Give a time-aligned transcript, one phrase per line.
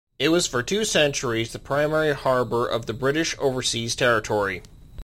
[0.17, 4.63] It was for two centuries the primary harbour of the British Overseas Territory.